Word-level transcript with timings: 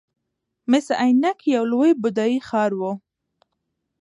مس 0.69 0.87
عینک 1.01 1.39
یو 1.55 1.63
لوی 1.71 1.91
بودايي 2.01 2.37
ښار 2.47 2.71
و 2.79 2.81